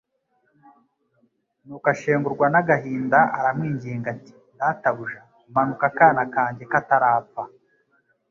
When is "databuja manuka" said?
4.59-5.85